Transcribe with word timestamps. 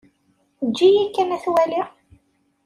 Eǧǧ-iyi 0.63 1.03
kan 1.15 1.33
ad 1.35 1.41
t-waliɣ. 1.43 1.87